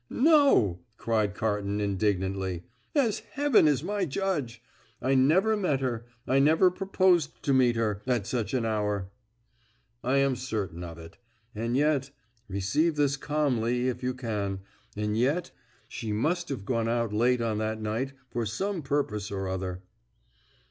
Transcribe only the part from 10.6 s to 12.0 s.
of it. And